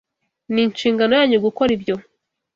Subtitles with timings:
[0.51, 1.95] Ni inshingano yanyu gukora ibyo